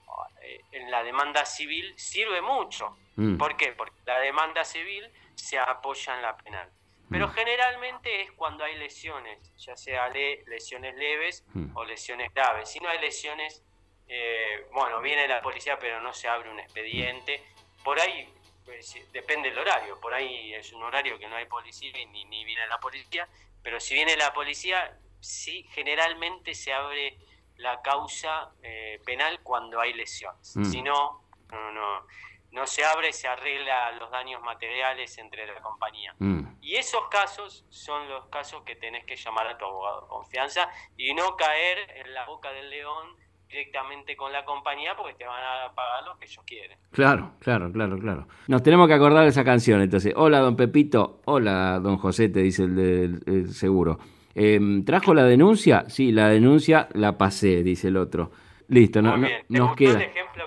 eh, 0.43 0.61
en 0.73 0.91
la 0.91 1.03
demanda 1.03 1.47
civil 1.47 1.95
sirve 1.97 2.43
mucho. 2.43 2.95
Mm. 3.15 3.39
¿Por 3.39 3.57
qué? 3.57 3.73
Porque 3.73 3.97
la 4.05 4.19
demanda 4.19 4.63
civil 4.63 5.11
se 5.35 5.59
apoya 5.59 6.15
en 6.15 6.21
la 6.21 6.37
penal. 6.37 6.71
Pero 7.09 7.29
generalmente 7.29 8.21
es 8.21 8.33
cuando 8.33 8.65
hay 8.65 8.77
lesiones, 8.77 9.39
ya 9.57 9.77
sea 9.77 10.09
lesiones 10.09 10.95
leves 10.97 11.47
o 11.73 11.85
lesiones 11.85 12.35
graves. 12.35 12.69
Si 12.69 12.81
no 12.81 12.89
hay 12.89 12.99
lesiones, 12.99 13.63
eh, 14.09 14.67
bueno, 14.73 15.01
viene 15.01 15.27
la 15.27 15.41
policía 15.43 15.79
pero 15.79 16.01
no 16.01 16.13
se 16.13 16.29
abre 16.29 16.51
un 16.51 16.61
expediente. 16.61 17.43
Por 17.83 18.01
ahí 18.01 18.33
pues, 18.65 18.97
depende 19.13 19.51
del 19.51 19.59
horario, 19.59 20.01
por 20.01 20.13
ahí 20.13 20.55
es 20.55 20.73
un 20.73 20.83
horario 20.83 21.19
que 21.19 21.29
no 21.29 21.37
hay 21.37 21.47
policía 21.47 21.93
ni, 21.93 22.25
ni 22.25 22.45
viene 22.45 22.67
la 22.67 22.79
policía, 22.79 23.29
pero 23.63 23.81
si 23.81 23.95
viene 23.95 24.17
la 24.17 24.33
policía, 24.33 24.99
sí, 25.21 25.67
generalmente 25.73 26.55
se 26.55 26.73
abre 26.73 27.19
la 27.57 27.81
causa 27.83 28.53
eh, 28.63 29.01
penal 29.05 29.41
cuando 29.43 29.81
hay 29.81 29.93
lesiones. 29.93 30.57
Mm. 30.57 30.65
Si 30.65 30.83
no, 30.83 31.23
no, 31.51 31.73
no, 31.73 32.07
no 32.51 32.67
se 32.67 32.85
abre, 32.85 33.13
se 33.13 33.29
arregla 33.29 33.93
los 33.93 34.11
daños 34.11 34.43
materiales 34.43 35.17
entre 35.19 35.47
la 35.47 35.61
compañía. 35.61 36.15
Mm. 36.19 36.57
Y 36.61 36.77
esos 36.77 37.09
casos 37.09 37.65
son 37.71 38.09
los 38.09 38.27
casos 38.27 38.63
que 38.65 38.77
tenés 38.77 39.05
que 39.05 39.17
llamar 39.17 39.47
a 39.47 39.57
tu 39.57 39.65
abogado 39.65 40.03
de 40.03 40.09
confianza 40.09 40.71
y 40.97 41.15
no 41.15 41.37
caer 41.37 41.91
en 41.97 42.13
la 42.13 42.25
boca 42.25 42.53
del 42.53 42.71
león 42.71 43.17
directamente 43.49 44.17
con 44.17 44.33
la 44.33 44.45
compañía 44.45 44.97
porque 44.97 45.15
te 45.15 45.25
van 45.25 45.43
a 45.43 45.75
pagar 45.75 46.05
lo 46.05 46.19
que 46.19 46.27
ellos 46.27 46.45
quieren. 46.47 46.77
Claro, 46.91 47.33
claro, 47.41 47.73
claro, 47.73 47.99
claro. 47.99 48.27
Nos 48.49 48.63
tenemos 48.63 48.89
que 48.89 48.95
acordar 48.95 49.25
de 49.25 49.31
esa 49.31 49.45
canción, 49.45 49.81
entonces. 49.81 50.13
Hola, 50.17 50.41
don 50.41 50.57
Pepito. 50.57 51.21
Hola, 51.25 51.79
don 51.81 51.97
José, 51.97 52.29
te 52.29 52.41
dice 52.41 52.65
el 52.65 52.77
del 53.23 53.53
seguro. 53.53 53.99
Em, 54.35 54.85
¿Trajo 54.85 55.15
la 55.15 55.25
denuncia? 55.25 55.85
Sí, 55.89 56.13
la 56.13 56.29
denuncia 56.29 56.89
la 56.93 57.17
pasé, 57.17 57.63
dice 57.63 57.89
el 57.89 57.97
otro. 57.97 58.31
Listo, 58.69 59.01
no, 59.01 59.17
nos 59.49 59.77
queda. 59.77 60.01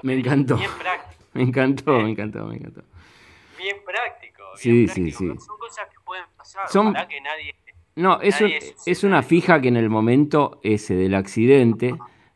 me 0.03 0.13
encantó. 0.13 0.57
Bien 0.57 0.71
práctico. 0.79 1.09
Me 1.31 1.43
encantó, 1.43 1.99
me 1.99 2.09
encantó, 2.09 2.45
me 2.45 2.55
encantó. 2.55 2.81
Bien 3.59 3.77
práctico. 3.85 4.43
sí, 4.55 4.87
sí, 4.87 5.11
sí. 5.11 5.27
Son 5.27 5.57
cosas 5.59 5.87
que 5.87 5.97
pueden 6.03 6.25
pasar. 6.35 6.67
Son... 6.67 6.91
Que 6.91 7.21
nadie, 7.21 7.55
no, 7.95 8.19
es, 8.21 8.41
es 8.85 9.03
una 9.03 9.21
fija 9.21 9.61
que 9.61 9.67
en 9.67 9.77
el 9.77 9.89
momento 9.89 10.59
ese 10.63 10.95
del 10.95 11.13
accidente 11.15 11.93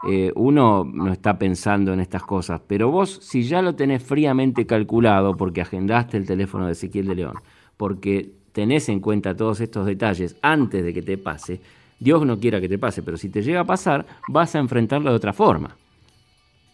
eh, 0.10 0.32
uno 0.36 0.84
no 0.84 1.12
está 1.12 1.38
pensando 1.38 1.94
en 1.94 2.00
estas 2.00 2.24
cosas, 2.24 2.62
pero 2.68 2.90
vos 2.90 3.20
si 3.22 3.44
ya 3.44 3.62
lo 3.62 3.76
tenés 3.76 4.04
fríamente 4.04 4.66
calculado 4.66 5.36
porque 5.38 5.62
agendaste 5.62 6.18
el 6.18 6.26
teléfono 6.26 6.66
de 6.66 6.74
Ezequiel 6.74 7.08
de 7.08 7.16
León, 7.16 7.36
porque 7.78 8.30
tenés 8.52 8.90
en 8.90 9.00
cuenta 9.00 9.36
todos 9.36 9.62
estos 9.62 9.86
detalles 9.86 10.36
antes 10.42 10.84
de 10.84 10.94
que 10.94 11.02
te 11.02 11.18
pase, 11.18 11.62
Dios 12.00 12.26
no 12.26 12.40
quiera 12.40 12.60
que 12.60 12.68
te 12.68 12.78
pase, 12.78 13.02
pero 13.02 13.18
si 13.18 13.30
te 13.30 13.42
llega 13.42 13.62
a 13.62 13.66
pasar, 13.66 14.06
vas 14.28 14.56
a 14.56 14.60
enfrentarlo 14.60 15.10
de 15.10 15.16
otra 15.16 15.32
forma. 15.32 15.76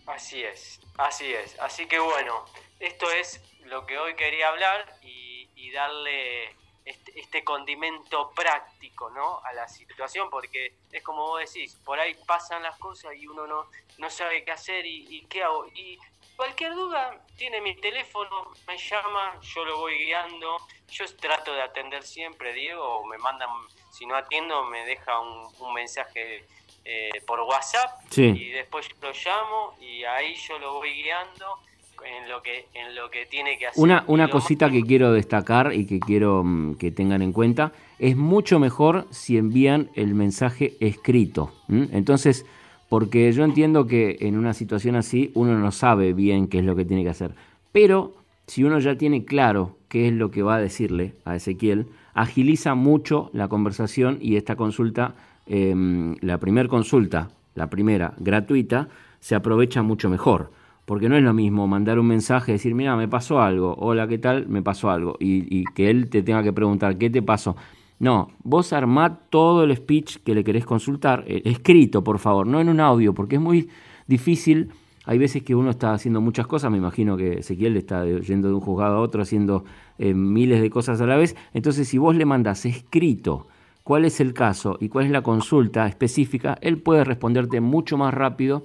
Así 0.07 0.41
es, 0.41 0.79
así 0.97 1.25
es. 1.25 1.57
Así 1.59 1.85
que 1.85 1.99
bueno, 1.99 2.33
esto 2.79 3.05
es 3.19 3.41
lo 3.69 3.85
que 3.85 3.97
hoy 3.97 4.15
quería 4.15 4.49
hablar 4.49 4.85
y 5.03 5.71
darle 5.71 6.58
este, 6.89 7.19
este, 7.19 7.43
condimento 7.43 8.31
práctico 8.31 9.11
¿no? 9.11 9.39
a 9.43 9.53
la 9.53 9.67
situación, 9.67 10.27
porque 10.31 10.73
es 10.91 11.03
como 11.03 11.27
vos 11.27 11.39
decís, 11.39 11.75
por 11.85 11.99
ahí 11.99 12.15
pasan 12.25 12.63
las 12.63 12.79
cosas 12.79 13.13
y 13.15 13.27
uno 13.27 13.45
no, 13.45 13.67
no 13.99 14.09
sabe 14.09 14.43
qué 14.43 14.51
hacer 14.51 14.87
y, 14.87 15.23
qué 15.29 15.43
hago. 15.43 15.67
Y 15.67 15.99
cualquier 16.35 16.73
duda, 16.73 17.23
tiene 17.37 17.61
mi 17.61 17.75
teléfono, 17.75 18.51
me 18.67 18.75
llama, 18.75 19.39
yo 19.39 19.65
lo 19.65 19.77
voy 19.77 19.99
guiando, 19.99 20.57
yo 20.87 21.05
trato 21.17 21.53
de 21.53 21.61
atender 21.61 22.01
siempre, 22.01 22.53
Diego, 22.53 22.83
o 22.83 23.05
me 23.05 23.19
mandan, 23.19 23.49
si 23.91 24.07
no 24.07 24.15
atiendo, 24.15 24.63
me 24.63 24.83
deja 24.85 25.19
un, 25.19 25.73
mensaje 25.75 26.43
eh, 26.85 27.21
por 27.27 27.41
WhatsApp 27.41 28.01
y 28.17 28.49
después 28.49 28.89
lo 28.99 29.11
llamo 29.11 29.77
y 29.79 30.05
ahí 30.05 30.33
yo 30.35 30.57
lo 30.57 30.73
voy 30.73 30.91
guiando 31.03 31.59
en 32.05 32.29
lo 32.29 32.41
que, 32.41 32.65
en 32.73 32.95
lo 32.95 33.09
que 33.09 33.25
tiene 33.25 33.57
que 33.57 33.67
hacer. 33.67 33.83
Una, 33.83 34.03
una 34.07 34.29
cosita 34.29 34.69
que 34.69 34.83
quiero 34.83 35.11
destacar 35.11 35.73
y 35.73 35.85
que 35.85 35.99
quiero 35.99 36.43
mm, 36.43 36.75
que 36.75 36.91
tengan 36.91 37.21
en 37.21 37.31
cuenta, 37.31 37.71
es 37.97 38.15
mucho 38.15 38.59
mejor 38.59 39.07
si 39.09 39.37
envían 39.37 39.89
el 39.95 40.15
mensaje 40.15 40.75
escrito. 40.79 41.51
Entonces, 41.69 42.45
porque 42.87 43.31
yo 43.31 43.43
entiendo 43.43 43.85
que 43.87 44.17
en 44.21 44.37
una 44.37 44.53
situación 44.53 44.95
así 44.95 45.31
uno 45.35 45.57
no 45.57 45.71
sabe 45.71 46.13
bien 46.13 46.47
qué 46.47 46.59
es 46.59 46.65
lo 46.65 46.75
que 46.75 46.85
tiene 46.85 47.03
que 47.03 47.09
hacer, 47.09 47.35
pero 47.71 48.15
si 48.47 48.63
uno 48.63 48.79
ya 48.79 48.97
tiene 48.97 49.25
claro 49.25 49.77
qué 49.89 50.07
es 50.07 50.13
lo 50.13 50.31
que 50.31 50.41
va 50.41 50.55
a 50.55 50.59
decirle 50.59 51.13
a 51.23 51.35
Ezequiel, 51.35 51.87
agiliza 52.15 52.73
mucho 52.73 53.29
la 53.33 53.47
conversación 53.47 54.17
y 54.21 54.37
esta 54.37 54.55
consulta, 54.55 55.13
em, 55.45 56.15
la 56.21 56.39
primera 56.39 56.67
consulta, 56.67 57.29
la 57.53 57.69
primera 57.69 58.13
gratuita, 58.17 58.89
se 59.19 59.35
aprovecha 59.35 59.83
mucho 59.83 60.09
mejor 60.09 60.51
porque 60.89 61.07
no 61.07 61.15
es 61.15 61.21
lo 61.21 61.35
mismo 61.35 61.67
mandar 61.67 61.99
un 61.99 62.07
mensaje, 62.07 62.53
decir, 62.53 62.73
mira, 62.73 62.95
me 62.95 63.07
pasó 63.07 63.39
algo, 63.39 63.75
hola, 63.77 64.07
¿qué 64.07 64.17
tal? 64.17 64.47
Me 64.47 64.63
pasó 64.63 64.89
algo, 64.89 65.17
y, 65.19 65.63
que 65.75 65.91
él 65.91 66.09
te 66.09 66.23
tenga 66.23 66.41
que 66.41 66.51
preguntar, 66.51 66.97
¿qué 66.97 67.11
te 67.11 67.21
pasó? 67.21 67.55
No, 67.99 68.31
vos 68.41 68.73
armad 68.73 69.11
todo 69.29 69.65
el 69.65 69.75
speech 69.75 70.17
que 70.23 70.33
le 70.33 70.43
querés 70.43 70.65
consultar, 70.65 71.25
eh, 71.27 71.43
escrito, 71.45 72.03
por 72.03 72.17
favor, 72.17 72.47
no 72.47 72.59
en 72.59 72.69
un 72.69 72.79
audio, 72.79 73.13
porque 73.13 73.35
es 73.35 73.41
muy 73.41 73.69
difícil. 74.07 74.69
Hay 75.05 75.19
veces 75.19 75.43
que 75.43 75.53
uno 75.53 75.69
está 75.69 75.93
haciendo 75.93 76.21
muchas 76.21 76.47
cosas, 76.47 76.71
me 76.71 76.79
imagino 76.79 77.15
que 77.15 77.33
Ezequiel 77.33 77.77
está 77.77 78.03
yendo 78.07 78.47
de 78.47 78.55
un 78.55 78.59
juzgado 78.59 78.95
a 78.95 79.01
otro 79.01 79.21
haciendo 79.21 79.65
eh, 79.99 80.15
miles 80.15 80.59
de 80.59 80.71
cosas 80.71 80.99
a 81.01 81.05
la 81.05 81.17
vez. 81.17 81.35
Entonces, 81.53 81.87
si 81.87 81.99
vos 81.99 82.15
le 82.15 82.25
mandás 82.25 82.65
escrito 82.65 83.45
cuál 83.83 84.05
es 84.05 84.19
el 84.19 84.33
caso 84.33 84.79
y 84.81 84.89
cuál 84.89 85.05
es 85.05 85.11
la 85.11 85.21
consulta 85.21 85.85
específica, 85.85 86.57
él 86.61 86.79
puede 86.79 87.03
responderte 87.03 87.61
mucho 87.61 87.95
más 87.95 88.11
rápido 88.11 88.63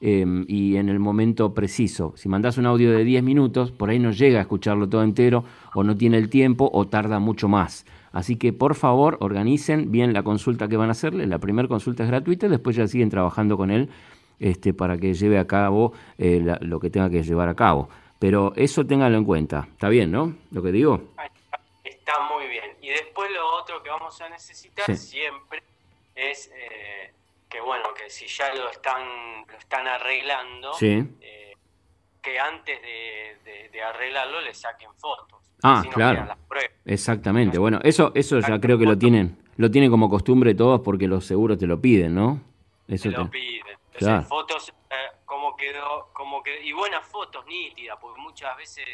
Em, 0.00 0.44
y 0.48 0.76
en 0.76 0.88
el 0.88 0.98
momento 0.98 1.54
preciso. 1.54 2.12
Si 2.16 2.28
mandas 2.28 2.58
un 2.58 2.66
audio 2.66 2.92
de 2.92 3.04
10 3.04 3.22
minutos, 3.22 3.72
por 3.72 3.90
ahí 3.90 3.98
no 3.98 4.10
llega 4.10 4.38
a 4.38 4.42
escucharlo 4.42 4.88
todo 4.88 5.02
entero, 5.02 5.44
o 5.74 5.82
no 5.82 5.96
tiene 5.96 6.18
el 6.18 6.28
tiempo, 6.28 6.68
o 6.72 6.86
tarda 6.86 7.18
mucho 7.20 7.48
más. 7.48 7.86
Así 8.12 8.36
que 8.36 8.52
por 8.52 8.74
favor 8.74 9.16
organicen 9.20 9.90
bien 9.90 10.12
la 10.12 10.22
consulta 10.22 10.68
que 10.68 10.76
van 10.76 10.88
a 10.88 10.92
hacerle. 10.92 11.26
La 11.26 11.38
primera 11.38 11.68
consulta 11.68 12.04
es 12.04 12.10
gratuita, 12.10 12.48
después 12.48 12.76
ya 12.76 12.86
siguen 12.86 13.10
trabajando 13.10 13.56
con 13.56 13.70
él 13.70 13.88
este, 14.38 14.74
para 14.74 14.98
que 14.98 15.14
lleve 15.14 15.38
a 15.38 15.46
cabo 15.46 15.92
eh, 16.18 16.44
lo 16.60 16.80
que 16.80 16.90
tenga 16.90 17.08
que 17.08 17.22
llevar 17.22 17.48
a 17.48 17.54
cabo. 17.54 17.88
Pero 18.18 18.52
eso 18.56 18.86
ténganlo 18.86 19.18
en 19.18 19.24
cuenta. 19.24 19.68
¿Está 19.72 19.88
bien, 19.88 20.12
no? 20.12 20.34
Lo 20.50 20.62
que 20.62 20.70
digo. 20.70 21.02
Está 21.82 22.12
muy 22.32 22.46
bien. 22.46 22.64
Y 22.82 22.88
después 22.88 23.30
lo 23.32 23.46
otro 23.60 23.82
que 23.82 23.90
vamos 23.90 24.20
a 24.20 24.28
necesitar 24.28 24.96
siempre 24.96 25.62
es 26.14 26.50
eh, 26.54 27.13
que 27.54 27.60
bueno, 27.60 27.84
que 27.94 28.10
si 28.10 28.26
ya 28.26 28.52
lo 28.52 28.68
están, 28.68 29.46
lo 29.46 29.56
están 29.56 29.86
arreglando, 29.86 30.72
eh, 30.80 31.54
que 32.20 32.40
antes 32.40 32.82
de, 32.82 33.80
arreglarlo 33.80 34.40
le 34.40 34.52
saquen 34.52 34.90
fotos. 34.96 35.38
Ah, 35.62 35.84
claro. 35.92 36.34
Exactamente. 36.84 37.58
Bueno, 37.58 37.78
eso, 37.84 38.10
eso 38.16 38.40
ya 38.40 38.60
creo 38.60 38.76
que 38.76 38.86
lo 38.86 38.98
tienen, 38.98 39.38
lo 39.56 39.70
tienen 39.70 39.88
como 39.88 40.10
costumbre 40.10 40.56
todos 40.56 40.80
porque 40.80 41.06
los 41.06 41.26
seguros 41.26 41.56
te 41.56 41.68
lo 41.68 41.80
piden, 41.80 42.16
¿no? 42.16 42.40
Eso 42.88 43.08
te 43.10 43.16
lo 43.16 43.30
piden. 43.30 43.62
Entonces, 43.92 44.26
fotos, 44.26 44.74
eh, 44.90 44.94
como 45.24 45.54
quedó, 45.56 46.08
como 46.12 46.42
que 46.42 46.60
y 46.64 46.72
buenas 46.72 47.06
fotos 47.06 47.46
nítidas, 47.46 47.96
porque 48.00 48.20
muchas 48.20 48.56
veces 48.56 48.84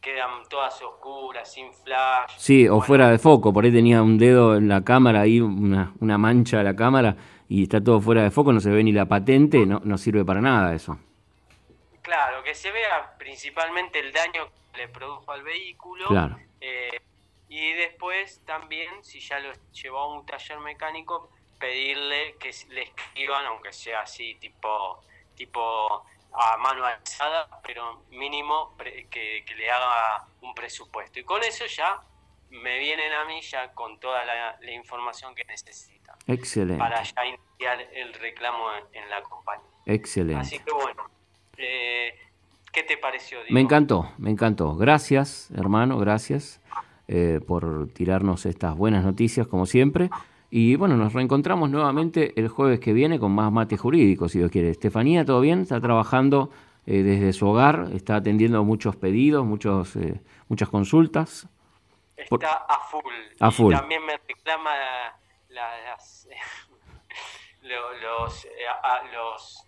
quedan 0.00 0.48
todas 0.48 0.80
oscuras, 0.80 1.52
sin 1.52 1.70
flash. 1.74 2.32
Sí, 2.38 2.68
o 2.68 2.80
fuera 2.80 3.10
de 3.10 3.18
foco, 3.18 3.52
por 3.52 3.66
ahí 3.66 3.72
tenía 3.72 4.02
un 4.02 4.16
dedo 4.16 4.56
en 4.56 4.68
la 4.68 4.82
cámara, 4.82 5.20
ahí 5.22 5.40
una, 5.40 5.92
una 6.00 6.16
mancha 6.16 6.58
de 6.58 6.64
la 6.64 6.74
cámara 6.74 7.16
y 7.48 7.62
está 7.62 7.82
todo 7.82 8.00
fuera 8.00 8.22
de 8.22 8.30
foco, 8.30 8.52
no 8.52 8.60
se 8.60 8.70
ve 8.70 8.84
ni 8.84 8.92
la 8.92 9.06
patente, 9.06 9.64
no, 9.64 9.80
no 9.82 9.96
sirve 9.98 10.24
para 10.24 10.40
nada 10.40 10.74
eso. 10.74 10.98
Claro, 12.02 12.42
que 12.42 12.54
se 12.54 12.70
vea 12.70 13.14
principalmente 13.18 13.98
el 13.98 14.12
daño 14.12 14.48
que 14.72 14.78
le 14.78 14.88
produjo 14.88 15.32
al 15.32 15.42
vehículo. 15.42 16.08
Claro. 16.08 16.38
Eh, 16.60 17.00
y 17.48 17.72
después 17.72 18.42
también, 18.44 19.02
si 19.02 19.20
ya 19.20 19.38
lo 19.40 19.52
llevó 19.72 19.98
a 19.98 20.14
un 20.14 20.26
taller 20.26 20.58
mecánico, 20.60 21.30
pedirle 21.58 22.36
que 22.38 22.50
le 22.70 22.82
escriban, 22.82 23.46
aunque 23.46 23.72
sea 23.72 24.02
así, 24.02 24.34
tipo, 24.36 25.02
tipo 25.34 26.04
a 26.32 26.56
mano 26.58 26.84
alzada, 26.84 27.48
pero 27.66 28.04
mínimo 28.10 28.76
que, 28.76 29.44
que, 29.44 29.54
le 29.54 29.70
haga 29.70 30.26
un 30.42 30.54
presupuesto. 30.54 31.18
Y 31.18 31.24
con 31.24 31.42
eso 31.42 31.64
ya 31.66 32.00
me 32.50 32.78
vienen 32.78 33.12
a 33.12 33.24
mí 33.24 33.40
ya 33.40 33.72
con 33.72 33.98
toda 34.00 34.24
la, 34.24 34.72
información 34.72 35.34
que 35.34 35.44
necesitan. 35.44 36.16
Excelente. 36.26 36.78
Para 36.78 37.02
ya 37.02 37.26
iniciar 37.26 37.80
el 37.92 38.12
reclamo 38.14 38.70
en, 38.92 39.10
la 39.10 39.22
compañía. 39.22 39.66
Excelente. 39.86 40.40
Así 40.40 40.58
que 40.58 40.72
bueno, 40.72 41.02
eh, 41.56 42.14
¿qué 42.72 42.82
te 42.82 42.96
pareció? 42.96 43.38
Me 43.50 43.60
encantó, 43.60 44.12
me 44.18 44.30
encantó. 44.30 44.76
Gracias, 44.76 45.50
hermano, 45.56 45.98
gracias 45.98 46.60
eh, 47.08 47.40
por 47.46 47.88
tirarnos 47.92 48.46
estas 48.46 48.76
buenas 48.76 49.04
noticias, 49.04 49.46
como 49.46 49.66
siempre. 49.66 50.10
Y 50.50 50.76
bueno, 50.76 50.96
nos 50.96 51.12
reencontramos 51.12 51.68
nuevamente 51.68 52.32
el 52.40 52.48
jueves 52.48 52.80
que 52.80 52.94
viene 52.94 53.18
con 53.18 53.32
más 53.32 53.52
mate 53.52 53.76
jurídico, 53.76 54.28
si 54.28 54.38
Dios 54.38 54.50
quiere. 54.50 54.70
Estefanía, 54.70 55.24
¿todo 55.24 55.40
bien? 55.40 55.60
Está 55.60 55.80
trabajando 55.80 56.50
eh, 56.86 57.02
desde 57.02 57.34
su 57.34 57.46
hogar, 57.46 57.90
está 57.92 58.16
atendiendo 58.16 58.64
muchos 58.64 58.96
pedidos, 58.96 59.44
muchos, 59.44 59.98
muchas 60.48 60.70
consultas. 60.70 61.48
Está 62.18 62.66
a 62.68 62.80
full. 62.90 63.14
A 63.40 63.50
full. 63.50 63.72
Y 63.72 63.76
también 63.76 64.04
me 64.04 64.16
reclama 64.16 64.70
las, 65.48 66.28
los, 67.62 68.44
eh, 68.44 68.48
los, 69.14 69.66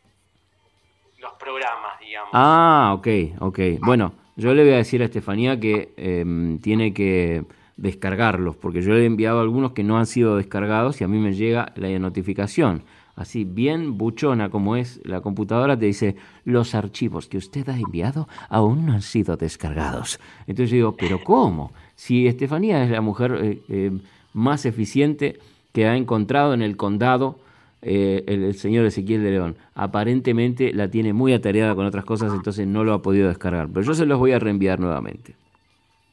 los, 1.18 1.32
programas, 1.34 1.98
digamos. 2.00 2.30
Ah, 2.32 2.92
ok, 2.94 3.08
ok. 3.40 3.58
Bueno, 3.80 4.12
yo 4.36 4.52
le 4.54 4.64
voy 4.64 4.72
a 4.72 4.76
decir 4.76 5.02
a 5.02 5.04
Estefanía 5.04 5.58
que 5.60 5.94
em, 5.96 6.60
tiene 6.60 6.92
que 6.92 7.44
descargarlos, 7.76 8.56
porque 8.56 8.82
yo 8.82 8.92
le 8.92 9.02
he 9.02 9.06
enviado 9.06 9.40
algunos 9.40 9.72
que 9.72 9.82
no 9.82 9.98
han 9.98 10.06
sido 10.06 10.36
descargados 10.36 11.00
y 11.00 11.04
a 11.04 11.08
mí 11.08 11.18
me 11.18 11.32
llega 11.32 11.72
la 11.76 11.88
notificación. 11.98 12.84
Así, 13.20 13.44
bien 13.44 13.98
buchona 13.98 14.48
como 14.48 14.76
es 14.76 15.00
la 15.04 15.20
computadora, 15.20 15.78
te 15.78 15.86
dice, 15.86 16.16
los 16.44 16.74
archivos 16.74 17.28
que 17.28 17.36
usted 17.36 17.68
ha 17.68 17.76
enviado 17.78 18.28
aún 18.48 18.86
no 18.86 18.94
han 18.94 19.02
sido 19.02 19.36
descargados. 19.36 20.18
Entonces 20.46 20.70
yo 20.70 20.76
digo, 20.76 20.96
¿pero 20.96 21.22
cómo? 21.22 21.72
si 22.00 22.26
Estefanía 22.26 22.82
es 22.82 22.88
la 22.88 23.02
mujer 23.02 23.38
eh, 23.42 23.60
eh, 23.68 23.90
más 24.32 24.64
eficiente 24.64 25.38
que 25.74 25.86
ha 25.86 25.96
encontrado 25.96 26.54
en 26.54 26.62
el 26.62 26.78
condado 26.78 27.38
eh, 27.82 28.24
el, 28.26 28.54
señor 28.54 28.86
Ezequiel 28.86 29.22
de 29.22 29.32
León. 29.32 29.56
Aparentemente 29.74 30.72
la 30.72 30.88
tiene 30.90 31.12
muy 31.12 31.34
atareada 31.34 31.74
con 31.74 31.84
otras 31.84 32.06
cosas, 32.06 32.32
entonces 32.32 32.66
no 32.66 32.84
lo 32.84 32.94
ha 32.94 33.02
podido 33.02 33.28
descargar. 33.28 33.68
Pero 33.68 33.82
yo 33.84 33.92
se 33.92 34.06
los 34.06 34.18
voy 34.18 34.32
a 34.32 34.38
reenviar 34.38 34.80
nuevamente. 34.80 35.34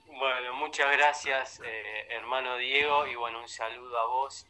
Bueno, 0.07 0.55
muchas 0.59 0.87
gracias, 0.97 1.61
hermano 2.09 2.57
Diego, 2.57 3.07
y 3.07 3.15
bueno, 3.15 3.39
un 3.39 3.47
saludo 3.47 3.97
a 3.97 4.07
vos 4.07 4.45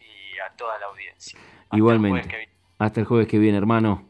a 0.45 0.49
toda 0.55 0.77
la 0.79 0.87
audiencia. 0.87 1.39
Igualmente. 1.71 2.49
hasta 2.79 2.99
el 2.99 3.05
jueves 3.05 3.27
que 3.27 3.39
viene, 3.39 3.57
hermano. 3.57 4.07